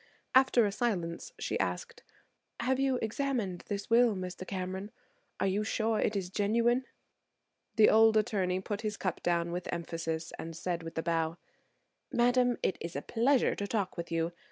After 0.33 0.65
a 0.65 0.71
silence, 0.71 1.31
she 1.39 1.59
asked: 1.59 2.01
"Have 2.61 2.79
you 2.79 2.97
examined 3.03 3.63
this 3.67 3.87
will, 3.87 4.15
Mr. 4.15 4.47
Cameron? 4.47 4.89
Are 5.39 5.45
you 5.45 5.63
sure 5.63 5.99
it 5.99 6.15
is 6.15 6.31
genuine?" 6.31 6.85
The 7.75 7.91
old 7.91 8.17
attorney 8.17 8.61
put 8.61 8.81
his 8.81 8.97
cup 8.97 9.21
down 9.21 9.51
with 9.51 9.71
emphasis 9.71 10.33
and 10.39 10.55
said 10.57 10.81
with 10.81 10.97
a 10.97 11.03
bow: 11.03 11.37
"Madam, 12.11 12.57
it 12.63 12.79
is 12.81 12.95
a 12.95 13.03
pleasure 13.03 13.53
to 13.53 13.67
talk 13.67 13.95
with 13.95 14.11
you. 14.11 14.31